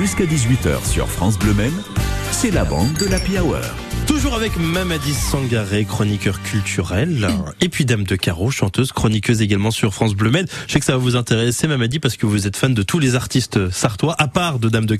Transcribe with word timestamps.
Jusqu'à 0.00 0.24
18h 0.24 0.86
sur 0.86 1.10
France 1.10 1.38
Bleu 1.38 1.52
Men, 1.52 1.70
c'est 2.32 2.50
la 2.50 2.64
bande 2.64 2.94
de 2.94 3.04
l'Happy 3.04 3.38
Hour. 3.38 3.60
Toujours 4.20 4.34
avec 4.36 4.58
Mamadi 4.58 5.14
Sangaré, 5.14 5.86
chroniqueur 5.86 6.42
culturel, 6.42 7.26
et 7.62 7.70
puis 7.70 7.86
Dame 7.86 8.04
de 8.04 8.16
Carreau, 8.16 8.50
chanteuse, 8.50 8.92
chroniqueuse 8.92 9.40
également 9.40 9.70
sur 9.70 9.94
France 9.94 10.14
Bleu 10.14 10.30
Med. 10.30 10.46
Je 10.66 10.72
sais 10.74 10.78
que 10.78 10.84
ça 10.84 10.92
va 10.92 10.98
vous 10.98 11.16
intéresser, 11.16 11.66
Mamadi, 11.66 12.00
parce 12.00 12.18
que 12.18 12.26
vous 12.26 12.46
êtes 12.46 12.54
fan 12.56 12.74
de 12.74 12.82
tous 12.82 12.98
les 12.98 13.14
artistes 13.14 13.70
sartois, 13.70 14.14
à 14.18 14.28
part 14.28 14.58
de 14.58 14.68
Dame 14.68 14.84
de 14.84 14.94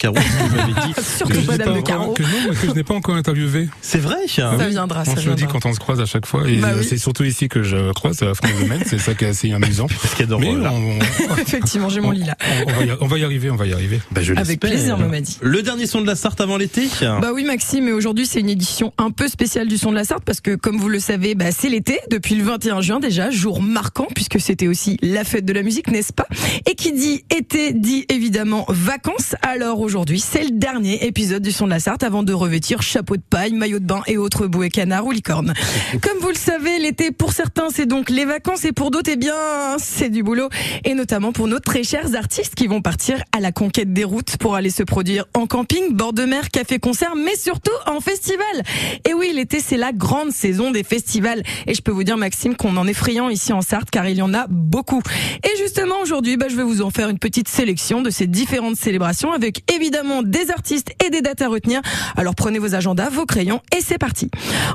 m'avez 0.56 0.72
dit. 0.72 0.94
Surtout 1.18 1.42
pas 1.42 1.52
n'ai 1.52 1.58
Dame 1.58 1.76
de 1.76 1.80
Carreau. 1.82 2.14
que 2.14 2.22
non, 2.22 2.54
que 2.58 2.66
je 2.68 2.72
n'ai 2.72 2.82
pas 2.82 2.94
encore 2.94 3.14
interviewé. 3.14 3.68
C'est 3.82 3.98
vrai, 3.98 4.16
Ça 4.58 4.68
viendra, 4.68 5.04
ça 5.04 5.12
On 5.12 5.20
se 5.20 5.28
le 5.28 5.34
dit 5.34 5.44
quand 5.46 5.66
on 5.66 5.74
se 5.74 5.80
croise 5.80 6.00
à 6.00 6.06
chaque 6.06 6.24
fois. 6.24 6.48
Et 6.48 6.56
Bah 6.56 6.68
euh, 6.68 6.78
oui. 6.80 6.86
c'est 6.88 6.96
surtout 6.96 7.24
ici 7.24 7.48
que 7.50 7.62
je 7.62 7.92
croise 7.92 8.22
à 8.22 8.32
France 8.32 8.52
Domaine. 8.58 8.82
C'est 8.86 8.98
ça 8.98 9.12
qui 9.12 9.24
est 9.26 9.28
assez 9.28 9.52
amusant. 9.52 9.86
Parce 10.02 10.14
qu'il 10.14 10.30
y 10.30 10.32
a 10.32 10.38
Mais 10.38 10.48
on, 10.48 10.56
là. 10.56 10.72
on- 10.72 11.34
Effectivement, 11.36 11.90
j'ai 11.90 12.00
mon 12.00 12.10
lit 12.12 12.24
là. 12.24 12.36
on 12.66 12.72
va 12.72 12.84
y, 12.86 12.92
on 13.02 13.06
va 13.06 13.18
y 13.18 13.24
arriver, 13.24 13.50
on 13.50 13.56
va 13.56 13.66
y 13.66 13.74
arriver. 13.74 14.00
Bah, 14.12 14.22
je 14.22 14.32
Avec 14.34 14.60
plaisir, 14.60 14.96
Mamadi. 14.96 15.36
Le 15.42 15.60
dernier 15.62 15.86
son 15.86 16.00
de 16.00 16.06
la 16.06 16.16
Sarthe 16.16 16.40
avant 16.40 16.56
l'été 16.56 16.88
Bah 17.20 17.32
oui 17.34 17.44
Maxime, 17.44 17.86
et 17.88 17.92
aujourd'hui 17.92 18.24
c'est 18.24 18.40
une 18.40 18.48
édition 18.48 18.94
un 18.96 19.09
peu 19.10 19.28
spéciale 19.28 19.68
du 19.68 19.78
son 19.78 19.90
de 19.90 19.96
la 19.96 20.04
Sarthe 20.04 20.24
parce 20.24 20.40
que 20.40 20.54
comme 20.54 20.76
vous 20.76 20.88
le 20.88 21.00
savez, 21.00 21.34
bah, 21.34 21.52
c'est 21.52 21.68
l'été 21.68 22.00
depuis 22.10 22.34
le 22.34 22.44
21 22.44 22.80
juin 22.80 23.00
déjà, 23.00 23.30
jour 23.30 23.62
marquant 23.62 24.06
puisque 24.14 24.40
c'était 24.40 24.68
aussi 24.68 24.96
la 25.02 25.24
fête 25.24 25.44
de 25.44 25.52
la 25.52 25.62
musique, 25.62 25.88
n'est-ce 25.90 26.12
pas? 26.12 26.26
Et 26.66 26.74
qui 26.74 26.92
dit 26.92 27.24
été 27.30 27.72
dit 27.72 28.04
évidemment 28.08 28.64
vacances. 28.68 29.34
Alors 29.42 29.80
aujourd'hui, 29.80 30.20
c'est 30.20 30.44
le 30.44 30.50
dernier 30.50 31.06
épisode 31.06 31.42
du 31.42 31.52
son 31.52 31.66
de 31.66 31.70
la 31.70 31.80
Sarthe 31.80 32.02
avant 32.02 32.22
de 32.22 32.32
revêtir 32.32 32.82
chapeau 32.82 33.16
de 33.16 33.22
paille, 33.28 33.52
maillot 33.52 33.78
de 33.78 33.86
bain 33.86 34.02
et 34.06 34.16
autres 34.16 34.46
bouées 34.46 34.70
canards 34.70 35.06
ou 35.06 35.10
licornes. 35.10 35.54
Comme 36.02 36.18
vous 36.20 36.28
le 36.28 36.34
savez, 36.34 36.78
l'été 36.78 37.10
pour 37.10 37.32
certains 37.32 37.68
c'est 37.70 37.86
donc 37.86 38.10
les 38.10 38.24
vacances 38.24 38.64
et 38.64 38.72
pour 38.72 38.90
d'autres 38.90 39.10
eh 39.12 39.16
bien 39.16 39.34
c'est 39.78 40.10
du 40.10 40.22
boulot 40.22 40.48
et 40.84 40.94
notamment 40.94 41.32
pour 41.32 41.48
nos 41.48 41.58
très 41.58 41.82
chers 41.82 42.14
artistes 42.14 42.54
qui 42.54 42.66
vont 42.66 42.82
partir 42.82 43.22
à 43.32 43.40
la 43.40 43.52
conquête 43.52 43.92
des 43.92 44.04
routes 44.04 44.36
pour 44.36 44.54
aller 44.54 44.70
se 44.70 44.82
produire 44.82 45.24
en 45.34 45.46
camping, 45.46 45.94
bord 45.94 46.12
de 46.12 46.24
mer, 46.24 46.50
café 46.50 46.78
concert 46.78 47.14
mais 47.16 47.36
surtout 47.36 47.70
en 47.86 48.00
festival. 48.00 48.62
Et 49.08 49.14
oui, 49.14 49.32
l'été 49.34 49.60
c'est 49.60 49.76
la 49.76 49.92
grande 49.92 50.30
saison 50.30 50.70
des 50.70 50.82
festivals 50.82 51.42
et 51.66 51.74
je 51.74 51.82
peux 51.82 51.92
vous 51.92 52.04
dire 52.04 52.16
Maxime 52.16 52.56
qu'on 52.56 52.76
en 52.76 52.86
est 52.86 52.94
friand 52.94 53.28
ici 53.28 53.52
en 53.52 53.62
Sarthe 53.62 53.90
car 53.90 54.08
il 54.08 54.16
y 54.16 54.22
en 54.22 54.34
a 54.34 54.46
beaucoup. 54.48 55.02
Et 55.44 55.58
justement 55.58 56.00
aujourd'hui, 56.02 56.36
bah, 56.36 56.46
je 56.48 56.56
vais 56.56 56.62
vous 56.62 56.82
en 56.82 56.90
faire 56.90 57.08
une 57.08 57.18
petite 57.18 57.48
sélection 57.48 58.02
de 58.02 58.10
ces 58.10 58.26
différentes 58.26 58.76
célébrations 58.76 59.32
avec 59.32 59.70
évidemment 59.72 60.22
des 60.22 60.50
artistes 60.50 60.92
et 61.04 61.10
des 61.10 61.22
dates 61.22 61.42
à 61.42 61.48
retenir. 61.48 61.80
Alors 62.16 62.34
prenez 62.34 62.58
vos 62.58 62.74
agendas, 62.74 63.08
vos 63.10 63.26
crayons 63.26 63.60
et 63.76 63.80
c'est 63.80 63.98
parti. 63.98 64.30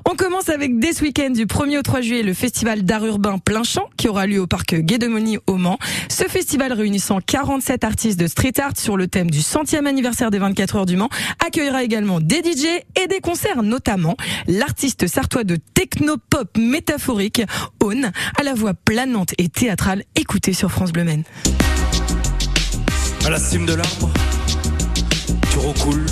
On 0.10 0.16
commence 0.16 0.50
avec 0.50 0.80
dès 0.80 0.94
ce 0.94 1.04
week-end 1.04 1.30
du 1.30 1.46
1er 1.46 1.80
au 1.80 1.82
3 1.82 2.02
juillet 2.02 2.24
le 2.24 2.34
festival 2.34 2.84
d'art 2.84 3.06
urbain 3.06 3.38
plein 3.38 3.64
champ 3.64 3.90
qui 3.98 4.08
aura 4.08 4.28
lieu 4.28 4.40
au 4.40 4.48
parc 4.48 4.76
Guédemoni 4.76 5.38
au 5.48 5.56
Mans. 5.56 5.78
Ce 6.10 6.24
festival 6.26 6.74
réunissant 6.74 7.20
47 7.26 7.84
artistes 7.84 8.20
de 8.20 8.28
street 8.28 8.60
art 8.60 8.78
sur 8.78 8.98
le 8.98 9.08
thème 9.08 9.30
du 9.30 9.42
centième 9.42 9.88
anniversaire 9.88 10.32
des 10.32 10.40
24 10.40 10.76
heures 10.78 10.86
du 10.86 10.98
Mans 10.98 11.10
accueillera 11.46 11.84
également 11.84 12.20
des 12.20 12.38
DJ 12.38 12.66
et 13.02 13.08
des 13.08 13.20
concerts, 13.20 13.64
notamment 13.64 14.15
l'artiste 14.48 15.08
sartois 15.08 15.44
de 15.44 15.58
technopop 15.74 16.58
métaphorique, 16.58 17.42
Aune, 17.82 18.12
à 18.40 18.44
la 18.44 18.54
voix 18.54 18.74
planante 18.74 19.34
et 19.38 19.50
théâtrale. 19.50 20.04
Écoutez 20.16 20.54
sur 20.54 20.72
France 20.72 20.92
Bleu 20.92 21.04
Maine. 21.04 21.24
À 23.26 23.30
la 23.30 23.40
cime 23.40 23.66
de 23.66 23.74
l'arbre, 23.74 24.12
tu 25.52 25.58
recoules, 25.58 26.06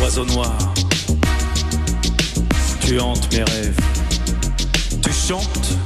oiseau 0.00 0.24
noir. 0.26 0.74
Tu 2.84 2.98
hantes 2.98 3.32
mes 3.32 3.44
rêves, 3.44 3.78
tu 5.02 5.12
chantes. 5.12 5.78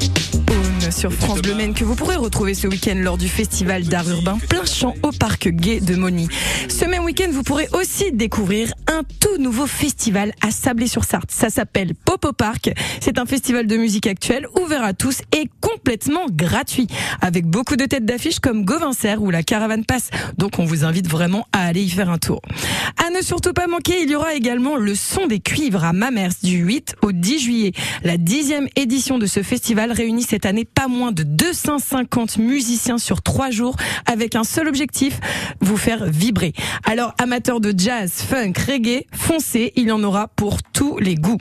Aune 0.49 0.91
sur 0.91 1.13
France 1.13 1.43
Bleu 1.43 1.55
Maine 1.55 1.75
que 1.75 1.85
vous 1.85 1.95
pourrez 1.95 2.17
retrouver 2.17 2.55
ce 2.55 2.67
week-end 2.67 2.95
lors 2.97 3.19
du 3.19 3.29
festival 3.29 3.85
d'art 3.85 4.09
urbain 4.09 4.39
plein 4.49 4.65
champ 4.65 4.95
au 5.03 5.11
parc 5.11 5.49
gay 5.49 5.81
de 5.81 5.97
Moni. 5.97 6.29
Ce 6.69 6.85
même 6.85 7.05
week-end, 7.05 7.29
vous 7.33 7.43
pourrez 7.43 7.69
aussi 7.73 8.13
découvrir 8.13 8.73
un 8.97 9.03
tout 9.03 9.37
nouveau 9.39 9.67
festival 9.67 10.33
à 10.41 10.51
Sablé-sur-Sarthe. 10.51 11.31
Ça 11.31 11.51
s'appelle 11.51 11.95
Popo 11.95 12.33
Park. 12.33 12.71
C'est 13.01 13.19
un 13.19 13.27
festival 13.27 13.67
de 13.67 13.77
musique 13.77 14.07
actuelle 14.07 14.47
ouvert 14.59 14.83
à 14.83 14.95
tous 14.95 15.21
et 15.37 15.51
complètement 15.61 16.25
gratuit 16.31 16.87
avec 17.21 17.45
beaucoup 17.45 17.77
de 17.77 17.85
têtes 17.85 18.07
d'affiche 18.07 18.39
comme 18.39 18.65
Gauvincer 18.65 19.17
ou 19.19 19.31
la 19.31 19.43
Caravane 19.43 19.85
Pass. 19.85 20.09
Donc 20.39 20.59
on 20.59 20.65
vous 20.65 20.85
invite 20.85 21.09
vraiment 21.09 21.47
à 21.53 21.67
aller 21.67 21.83
y 21.83 21.91
faire 21.91 22.09
un 22.09 22.17
tour. 22.17 22.41
À 23.07 23.11
ne 23.11 23.21
surtout 23.21 23.53
pas 23.53 23.67
manquer, 23.67 24.03
il 24.03 24.11
y 24.11 24.17
aura 24.17 24.33
également 24.33 24.77
le 24.77 24.95
son 24.95 25.27
des 25.27 25.41
cuivres 25.41 25.85
à 25.85 25.93
Mamers 25.93 26.31
du 26.43 26.57
8 26.57 26.97
au 27.03 27.13
10 27.13 27.39
juillet. 27.39 27.73
La 28.03 28.17
dixième 28.17 28.67
édition 28.77 29.19
de 29.19 29.27
ce 29.27 29.43
festival 29.43 29.93
réunit 29.93 30.23
cette 30.23 30.47
année 30.47 30.65
pas 30.65 30.89
moins 30.89 31.13
de 31.13 31.23
250 31.23 32.39
musiciens 32.39 32.99
sur 32.99 33.21
trois 33.21 33.51
jours 33.51 33.77
avec 34.07 34.37
un 34.37 34.45
seul 34.45 34.69
objectif, 34.69 35.21
vous 35.61 35.77
faire 35.77 36.07
vibrer. 36.07 36.55
Alors 36.85 37.13
amateurs 37.19 37.61
de 37.61 37.75
jazz, 37.77 38.11
funk, 38.27 38.55
reggae, 38.67 38.86
foncez, 39.13 39.73
il 39.77 39.89
y 39.89 39.93
en 39.93 40.03
aura 40.03 40.29
pour 40.29 40.63
tous 40.63 40.99
les 40.99 41.15
goûts. 41.15 41.39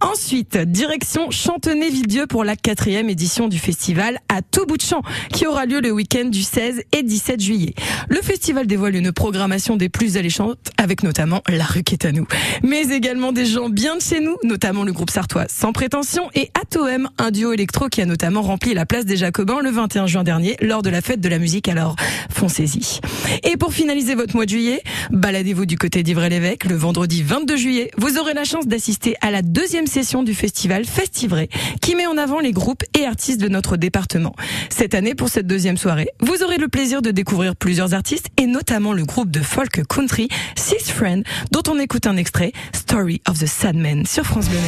Ensuite, 0.00 0.56
direction 0.56 1.30
Chantenay-Villedieu 1.30 2.26
pour 2.26 2.44
la 2.44 2.56
quatrième 2.56 3.10
édition 3.10 3.48
du 3.48 3.58
festival 3.58 4.18
à 4.28 4.42
tout 4.42 4.66
bout 4.66 4.76
de 4.76 4.82
champ 4.82 5.02
qui 5.32 5.46
aura 5.46 5.66
lieu 5.66 5.80
le 5.80 5.90
week-end 5.90 6.26
du 6.26 6.42
16 6.42 6.82
et 6.92 7.02
17 7.02 7.40
juillet. 7.40 7.74
Le 8.08 8.20
festival 8.22 8.66
dévoile 8.66 8.96
une 8.96 9.12
programmation 9.12 9.76
des 9.76 9.88
plus 9.88 10.16
alléchantes 10.16 10.58
avec 10.76 11.02
notamment 11.02 11.42
La 11.48 11.64
rue 11.64 11.82
qui 11.82 11.94
est 11.94 12.04
à 12.04 12.12
nous, 12.12 12.26
mais 12.62 12.88
également 12.88 13.32
des 13.32 13.46
gens 13.46 13.68
bien 13.68 13.96
de 13.96 14.02
chez 14.02 14.20
nous, 14.20 14.36
notamment 14.44 14.84
le 14.84 14.92
groupe 14.92 15.10
sartois 15.10 15.46
Sans 15.48 15.72
Prétention 15.72 16.30
et 16.34 16.50
Atoem, 16.60 17.08
un 17.18 17.30
duo 17.30 17.52
électro 17.52 17.88
qui 17.88 18.00
a 18.00 18.06
notamment 18.06 18.42
rempli 18.42 18.74
la 18.74 18.86
place 18.86 19.04
des 19.04 19.16
Jacobins 19.16 19.60
le 19.62 19.70
21 19.70 20.06
juin 20.06 20.24
dernier 20.24 20.56
lors 20.60 20.82
de 20.82 20.90
la 20.90 21.00
fête 21.00 21.20
de 21.20 21.28
la 21.28 21.38
musique. 21.38 21.68
Alors, 21.68 21.96
foncez-y. 22.30 23.00
Et 23.44 23.56
pour 23.56 23.72
finaliser 23.72 24.14
votre 24.14 24.34
mois 24.34 24.44
de 24.44 24.50
juillet, 24.50 24.82
baladez-vous 25.10 25.66
du 25.66 25.76
côté 25.76 26.02
d'Ivray-l'Évêque 26.02 26.64
vendredi 26.78 27.22
22 27.22 27.56
juillet. 27.56 27.90
Vous 27.98 28.18
aurez 28.18 28.32
la 28.32 28.44
chance 28.44 28.66
d'assister 28.66 29.16
à 29.20 29.30
la 29.30 29.42
deuxième 29.42 29.86
session 29.86 30.22
du 30.22 30.34
festival 30.34 30.84
Festivray 30.84 31.48
qui 31.82 31.94
met 31.94 32.06
en 32.06 32.16
avant 32.16 32.40
les 32.40 32.52
groupes 32.52 32.84
et 32.98 33.04
artistes 33.04 33.40
de 33.40 33.48
notre 33.48 33.76
département. 33.76 34.34
Cette 34.70 34.94
année, 34.94 35.14
pour 35.14 35.28
cette 35.28 35.46
deuxième 35.46 35.76
soirée, 35.76 36.08
vous 36.20 36.42
aurez 36.42 36.56
le 36.56 36.68
plaisir 36.68 37.02
de 37.02 37.10
découvrir 37.10 37.56
plusieurs 37.56 37.94
artistes 37.94 38.28
et 38.36 38.46
notamment 38.46 38.92
le 38.92 39.04
groupe 39.04 39.30
de 39.30 39.40
folk 39.40 39.82
country 39.88 40.28
Six 40.56 40.90
Friend 40.90 41.24
dont 41.50 41.62
on 41.68 41.78
écoute 41.78 42.06
un 42.06 42.16
extrait 42.16 42.52
Story 42.72 43.20
of 43.28 43.38
the 43.38 43.46
Sad 43.46 43.76
Man 43.76 44.06
sur 44.06 44.24
France 44.24 44.48
Bleu. 44.48 44.58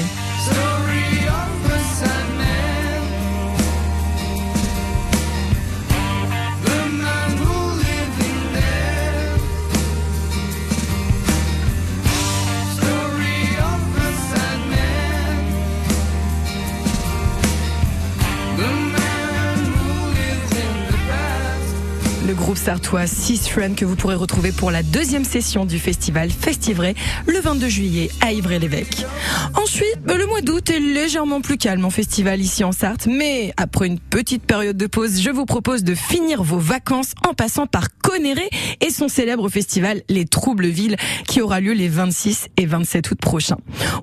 Le 22.27 22.35
groupe 22.35 22.57
sartois 22.57 23.07
Six 23.07 23.49
Friends 23.49 23.75
que 23.75 23.85
vous 23.85 23.97
pourrez 23.97 24.15
retrouver 24.15 24.53
pour 24.53 24.71
la 24.71 24.83
deuxième 24.83 25.25
session 25.25 25.65
du 25.65 25.79
festival 25.79 26.31
Festivray 26.31 26.95
le 27.27 27.41
22 27.41 27.69
juillet 27.69 28.11
à 28.21 28.33
Ivray-l'Évêque. 28.33 29.07
Ensuite, 29.55 30.01
bah, 30.05 30.17
le 30.17 30.27
mois 30.27 30.41
d'août 30.41 30.69
est 30.71 30.81
légèrement 30.81 31.41
plus 31.41 31.57
calme 31.57 31.85
en 31.85 31.91
festival 31.91 32.41
ici 32.41 32.65
en 32.65 32.73
Sarthe, 32.73 33.07
mais 33.07 33.53
après 33.57 33.87
une 33.87 33.99
petite 33.99 34.43
période 34.43 34.77
de 34.77 34.87
pause, 34.87 35.21
je 35.21 35.31
vous 35.31 35.47
propose 35.47 35.83
de 35.83 35.95
finir 35.95 36.43
vos 36.43 36.59
vacances 36.59 37.13
en 37.29 37.33
passant 37.33 37.67
par 37.67 37.89
Conéré 38.03 38.49
et 38.81 38.91
son 38.91 39.09
célèbre 39.09 39.49
festival 39.49 40.03
Les 40.09 40.27
Troubles-Villes 40.27 40.97
qui 41.29 41.41
aura 41.41 41.61
lieu 41.61 41.73
les 41.73 41.89
26 41.89 42.49
et 42.57 42.67
27 42.67 43.11
août 43.11 43.19
prochains. 43.21 43.59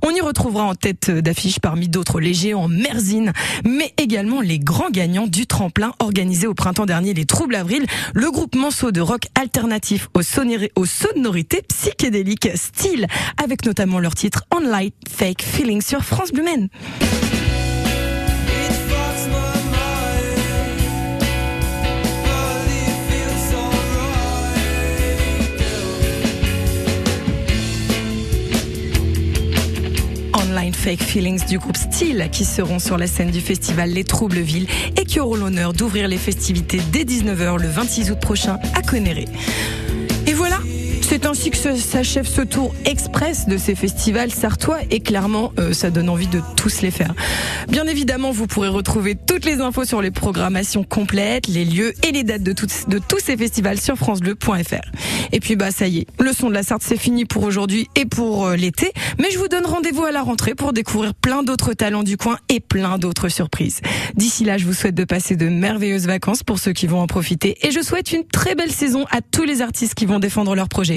On 0.06 0.12
y 0.12 0.22
retrouvera 0.22 0.64
en 0.64 0.76
tête 0.76 1.12
d'affiche 1.12 1.60
parmi 1.60 1.88
d'autres 1.90 2.20
les 2.20 2.34
géants 2.34 2.68
Merzine, 2.68 3.34
mais 3.66 3.94
également 3.98 4.42
les 4.42 4.60
grands 4.60 4.90
gagnants 4.90 5.28
du 5.28 5.46
tremplin 5.46 5.94
organisé 6.00 6.48
au 6.48 6.54
printemps 6.54 6.86
dernier 6.86 7.14
les 7.14 7.26
Troubles 7.26 7.56
Avril, 7.56 7.86
le 8.14 8.32
groupe 8.32 8.56
Manceau 8.56 8.92
de 8.92 9.02
rock 9.02 9.24
alternatif 9.36 10.10
aux, 10.14 10.22
sonori- 10.22 10.72
aux 10.76 10.86
sonorités 10.86 11.62
psychédéliques 11.68 12.50
style, 12.56 13.08
avec 13.44 13.66
notamment 13.66 14.00
leur 14.00 14.16
titre 14.16 14.44
On 14.56 14.60
Light 14.60 14.96
Fake 15.10 15.42
Feeling 15.42 15.82
sur 15.82 16.04
France 16.04 16.32
Bleu 16.32 16.44
Fake 30.74 31.04
Feelings 31.04 31.46
du 31.46 31.60
groupe 31.60 31.78
Style 31.78 32.30
qui 32.32 32.46
seront 32.46 32.80
sur 32.80 32.98
la 32.98 33.08
scène 33.08 33.32
du 33.32 33.42
festival 33.42 33.90
Les 33.90 34.04
Troubles-Villes 34.04 34.68
et 34.96 35.06
qui 35.06 35.20
auront 35.20 35.36
l'honneur 35.36 35.74
d'ouvrir 35.74 36.08
les 36.08 36.18
festivités 36.18 36.80
dès 36.92 37.04
19h 37.04 37.60
le 37.60 37.68
26 37.68 38.12
août 38.12 38.20
prochain 38.20 38.60
à 38.74 38.82
Conéré. 38.82 39.26
C'est 41.10 41.26
ainsi 41.26 41.52
que 41.52 41.58
s'achève 41.58 42.28
ce 42.28 42.42
tour 42.42 42.76
express 42.84 43.48
de 43.48 43.58
ces 43.58 43.76
festivals 43.76 44.30
sartois 44.30 44.80
et 44.92 45.00
clairement 45.00 45.54
euh, 45.58 45.72
ça 45.72 45.90
donne 45.90 46.10
envie 46.10 46.28
de 46.28 46.42
tous 46.58 46.82
les 46.82 46.92
faire. 46.92 47.14
Bien 47.70 47.88
évidemment, 47.88 48.32
vous 48.32 48.46
pourrez 48.46 48.68
retrouver 48.68 49.16
toutes 49.16 49.46
les 49.46 49.62
infos 49.62 49.86
sur 49.86 50.02
les 50.02 50.12
programmations 50.12 50.84
complètes, 50.84 51.48
les 51.48 51.64
lieux 51.64 51.94
et 52.06 52.12
les 52.12 52.24
dates 52.24 52.44
de 52.44 52.52
tous 52.52 53.20
ces 53.20 53.38
festivals 53.38 53.80
sur 53.80 53.96
francebleu.fr. 53.96 54.92
Et 55.32 55.40
puis 55.40 55.56
bah 55.56 55.72
ça 55.72 55.88
y 55.88 56.00
est, 56.00 56.08
le 56.20 56.34
son 56.34 56.50
de 56.50 56.54
la 56.54 56.64
Sarthe 56.64 56.84
c'est 56.84 56.98
fini 56.98 57.24
pour 57.24 57.44
aujourd'hui 57.44 57.88
et 57.96 58.06
pour 58.06 58.46
euh, 58.46 58.56
l'été, 58.58 58.92
mais 59.18 59.32
je 59.32 59.40
vous 59.40 59.48
donne 59.48 59.66
rendez-vous 59.66 60.04
à 60.04 60.12
la 60.12 60.22
rentrée 60.22 60.56
pour 60.56 60.74
découvrir 60.74 61.14
plein 61.16 61.42
d'autres 61.42 61.74
talents 61.74 62.04
du 62.04 62.18
coin 62.18 62.38
et 62.50 62.60
plein 62.60 62.98
d'autres 62.98 63.30
surprises. 63.30 63.80
D'ici 64.16 64.44
là, 64.44 64.58
je 64.58 64.66
vous 64.66 64.74
souhaite 64.74 64.96
de 64.96 65.06
passer 65.06 65.38
de 65.38 65.48
merveilleuses 65.48 66.06
vacances 66.06 66.44
pour 66.44 66.60
ceux 66.60 66.74
qui 66.74 66.86
vont 66.86 67.00
en 67.00 67.08
profiter 67.08 67.58
et 67.66 67.72
je 67.72 67.82
souhaite 67.82 68.12
une 68.12 68.26
très 68.28 68.56
belle 68.56 68.72
saison 68.72 69.06
à 69.10 69.22
tous 69.22 69.46
les 69.46 69.62
artistes 69.62 69.96
qui 69.96 70.06
vont 70.06 70.20
défendre 70.20 70.54
leur 70.54 70.68
projet. 70.68 70.97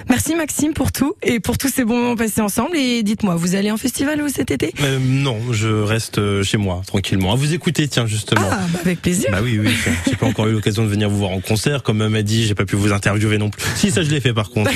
Merci 0.11 0.35
Maxime 0.35 0.73
pour 0.73 0.91
tout 0.91 1.13
et 1.23 1.39
pour 1.39 1.57
tous 1.57 1.69
ces 1.69 1.85
bons 1.85 1.95
moments 1.95 2.15
passés 2.17 2.41
ensemble 2.41 2.75
et 2.75 3.01
dites-moi, 3.01 3.35
vous 3.35 3.55
allez 3.55 3.71
en 3.71 3.77
festival 3.77 4.19
vous 4.21 4.27
cet 4.27 4.51
été? 4.51 4.73
Euh, 4.83 4.99
non, 5.01 5.37
je 5.53 5.69
reste 5.69 6.17
euh, 6.17 6.43
chez 6.43 6.57
moi, 6.57 6.81
tranquillement. 6.85 7.31
À 7.31 7.35
vous 7.37 7.53
écouter, 7.53 7.87
tiens, 7.87 8.05
justement. 8.07 8.41
Ah, 8.51 8.59
bah 8.73 8.79
avec 8.83 9.01
plaisir. 9.01 9.29
Bah 9.31 9.37
oui, 9.41 9.57
oui. 9.57 9.71
J'ai 10.05 10.17
pas 10.17 10.25
encore 10.25 10.47
eu 10.47 10.51
l'occasion 10.51 10.83
de 10.83 10.89
venir 10.89 11.09
vous 11.09 11.17
voir 11.19 11.31
en 11.31 11.39
concert, 11.39 11.81
comme 11.81 12.05
m'a 12.05 12.21
dit, 12.23 12.45
j'ai 12.45 12.55
pas 12.55 12.65
pu 12.65 12.75
vous 12.75 12.91
interviewer 12.91 13.37
non 13.37 13.49
plus. 13.49 13.63
Si, 13.75 13.89
ça 13.89 14.03
je 14.03 14.09
l'ai 14.09 14.19
fait 14.19 14.33
par 14.33 14.49
contre. 14.49 14.71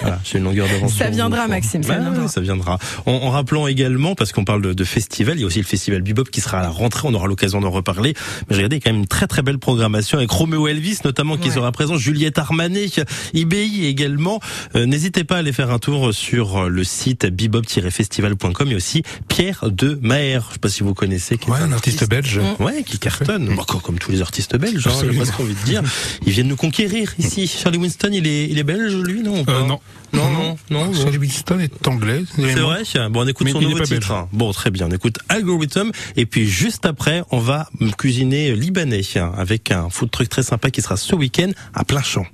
voilà, 0.00 0.20
j'ai 0.22 0.38
une 0.38 0.44
longueur 0.44 0.68
d'avance. 0.68 0.94
Ça 0.94 1.08
vous, 1.08 1.14
viendra. 1.16 1.48
Maxime, 1.48 1.82
ça 1.82 1.94
Bah 1.94 2.00
viendra. 2.00 2.28
ça 2.28 2.40
viendra. 2.40 2.78
En, 3.04 3.14
en 3.14 3.30
rappelant 3.30 3.66
également, 3.66 4.14
parce 4.14 4.30
qu'on 4.30 4.44
parle 4.44 4.62
de, 4.62 4.74
de 4.74 4.84
festival, 4.84 5.38
il 5.38 5.40
y 5.40 5.42
a 5.44 5.46
aussi 5.48 5.58
le 5.58 5.64
festival 5.64 6.02
Bebop 6.02 6.30
qui 6.30 6.40
sera 6.40 6.60
à 6.60 6.62
la 6.62 6.68
rentrée, 6.70 7.08
on 7.10 7.14
aura 7.14 7.26
l'occasion 7.26 7.60
d'en 7.60 7.70
reparler. 7.70 8.14
Mais 8.48 8.54
j'ai 8.54 8.58
regardé 8.58 8.78
quand 8.78 8.90
même 8.92 9.00
une 9.00 9.08
très 9.08 9.26
très 9.26 9.42
belle 9.42 9.58
programmation 9.58 10.18
avec 10.18 10.30
Roméo 10.30 10.68
Elvis 10.68 10.98
notamment 11.04 11.36
qui 11.36 11.48
Ouais. 11.48 11.54
sera 11.56 11.72
présent, 11.72 11.96
Juliette 11.96 12.38
Armanet, 12.38 12.86
IBI 13.34 13.86
également. 13.86 14.38
Euh, 14.78 14.86
N'hésitez 14.86 15.24
pas 15.24 15.36
à 15.36 15.38
aller 15.40 15.52
faire 15.52 15.70
un 15.70 15.78
tour 15.78 16.14
sur 16.14 16.68
le 16.68 16.84
site 16.84 17.26
bebop-festival.com 17.26 18.68
et 18.70 18.74
aussi 18.74 19.02
Pierre 19.28 19.64
de 19.70 19.98
Maher. 20.02 20.44
Je 20.48 20.52
sais 20.54 20.58
pas 20.60 20.68
si 20.68 20.82
vous 20.82 20.94
connaissez. 20.94 21.36
qui 21.36 21.48
est 21.48 21.52
Ouais, 21.52 21.58
un 21.60 21.72
artiste 21.72 22.08
belge. 22.08 22.40
Ouais, 22.60 22.82
qui 22.84 22.98
cartonne. 22.98 23.54
Bah, 23.56 23.64
comme 23.66 23.80
comme 23.80 23.98
tous 23.98 24.12
les 24.12 24.22
artistes 24.22 24.56
belges, 24.56 24.86
hein, 24.86 24.92
j'ai 25.02 25.16
presque 25.16 25.38
envie 25.40 25.54
de 25.54 25.64
dire. 25.64 25.82
Ils 26.26 26.32
viennent 26.32 26.48
nous 26.48 26.56
conquérir 26.56 27.12
ici. 27.18 27.46
Charlie 27.48 27.78
Winston, 27.78 28.10
il 28.12 28.26
est, 28.26 28.46
il 28.48 28.58
est 28.58 28.62
belge, 28.64 28.94
lui, 28.94 29.22
non 29.22 29.44
Euh, 29.48 29.64
non. 29.66 29.80
Non, 30.12 30.30
non, 30.30 30.56
non. 30.70 30.86
bon. 30.86 30.94
Charlie 30.94 31.18
Winston 31.18 31.58
est 31.58 31.86
anglais. 31.88 32.22
C'est 32.36 32.54
vrai 32.54 32.82
Bon, 33.10 33.24
on 33.24 33.26
écoute 33.26 33.44
Mais 33.46 33.52
son 33.52 33.60
nouveau 33.60 33.80
titre. 33.80 33.90
belge. 33.90 34.26
Bon, 34.32 34.52
très 34.52 34.70
bien. 34.70 34.86
On 34.88 34.90
écoute 34.90 35.18
Algorithm. 35.28 35.90
Et 36.16 36.24
puis, 36.24 36.46
juste 36.46 36.86
après, 36.86 37.22
on 37.30 37.38
va 37.38 37.68
cuisiner 37.98 38.54
libanais 38.54 39.02
avec 39.36 39.70
un 39.70 39.90
food 39.90 40.10
truck 40.10 40.28
très 40.28 40.42
sympa 40.42 40.70
qui 40.70 40.80
sera 40.82 40.96
ce 40.96 41.14
week-end 41.14 41.50
à 41.74 41.84
plein 41.84 42.02
champ. 42.02 42.24